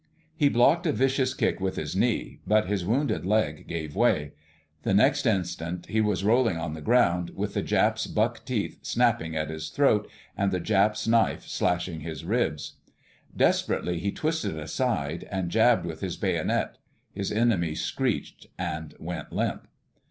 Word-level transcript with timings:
He 0.35 0.49
blocked 0.49 0.87
a 0.87 0.91
vicious 0.91 1.35
kick 1.35 1.59
with 1.59 1.75
his 1.75 1.95
knee, 1.95 2.39
but 2.47 2.65
his 2.65 2.83
wounded 2.83 3.23
leg 3.23 3.67
gave 3.67 3.95
way. 3.95 4.31
The 4.81 4.95
next 4.95 5.27
instant 5.27 5.85
he 5.85 6.01
was 6.01 6.23
rolling 6.23 6.57
on 6.57 6.73
the 6.73 6.81
ground, 6.81 7.29
with 7.35 7.53
the 7.53 7.61
Jap's 7.61 8.07
buck 8.07 8.43
teeth 8.43 8.79
snapping 8.81 9.35
at 9.35 9.51
his 9.51 9.69
throat, 9.69 10.09
and 10.35 10.51
the 10.51 10.59
Jap's 10.59 11.07
knife 11.07 11.45
slashing 11.47 11.99
his 11.99 12.25
ribs. 12.25 12.77
Desperately 13.37 13.99
he 13.99 14.11
twisted 14.11 14.57
aside 14.57 15.27
and 15.29 15.51
jabbed 15.51 15.85
with 15.85 16.01
his 16.01 16.17
bayonet. 16.17 16.79
His 17.13 17.31
enemy 17.31 17.75
screeched 17.75 18.47
and 18.57 18.95
went 18.97 19.31
limp. 19.31 19.67